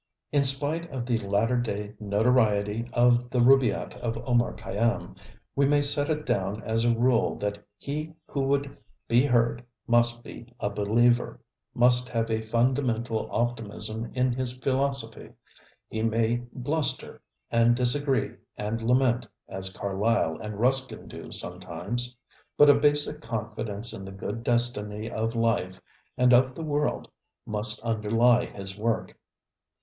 [0.31, 5.15] In spite of the latter day notoriety of the ŌĆ£Rub├Īiy├ĪtŌĆØ of Omar Khayy├Īm,
[5.55, 8.75] we may set it down as a rule that he who would
[9.07, 11.39] be heard must be a believer,
[11.75, 15.33] must have a fundamental optimism in his philosophy.
[15.87, 17.21] He may bluster
[17.51, 22.17] and disagree and lament as Carlyle and Ruskin do sometimes;
[22.57, 25.79] but a basic confidence in the good destiny of life
[26.17, 27.07] and of the world
[27.45, 29.15] must underlie his work.